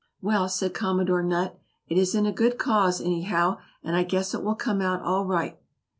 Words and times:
"Well," 0.19 0.49
said 0.49 0.73
Commodore 0.73 1.21
Nutt, 1.21 1.59
"it 1.87 1.95
is 1.95 2.15
in 2.15 2.25
a 2.25 2.31
good 2.31 2.57
cause, 2.57 2.99
anyhow, 2.99 3.59
and 3.83 3.95
I 3.95 4.01
guess 4.01 4.33
it 4.33 4.41
will 4.41 4.55
come 4.55 4.81
out 4.81 5.03
all 5.03 5.25
right." 5.25 5.59